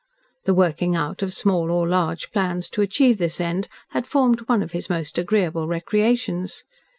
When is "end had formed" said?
3.39-4.41